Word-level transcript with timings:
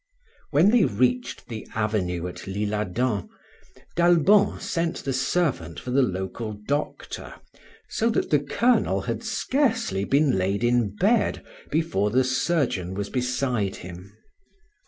When 0.49 0.71
they 0.71 0.83
reached 0.83 1.47
the 1.47 1.67
avenue 1.75 2.25
at 2.27 2.47
l'Isle 2.47 2.73
Adam, 2.73 3.29
d'Albon 3.95 4.59
sent 4.59 5.03
the 5.03 5.13
servant 5.13 5.79
for 5.79 5.91
the 5.91 6.01
local 6.01 6.53
doctor, 6.67 7.35
so 7.87 8.09
that 8.09 8.31
the 8.31 8.39
Colonel 8.39 9.01
had 9.01 9.21
scarcely 9.23 10.03
been 10.03 10.39
laid 10.39 10.63
in 10.63 10.95
bed 10.95 11.45
before 11.69 12.09
the 12.09 12.23
surgeon 12.23 12.95
was 12.95 13.11
beside 13.11 13.75
him. 13.75 14.11